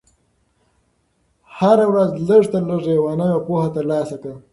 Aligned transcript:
هره 1.57 1.85
ورځ 1.91 2.11
لږ 2.27 2.43
تر 2.53 2.61
لږه 2.69 2.91
یوه 2.97 3.13
نوې 3.21 3.39
پوهه 3.45 3.69
ترلاسه 3.75 4.15
کړه. 4.21 4.37